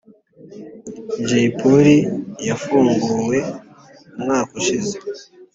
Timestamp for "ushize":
4.59-4.95